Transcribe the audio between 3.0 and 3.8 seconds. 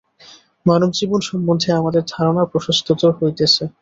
হইতেছে।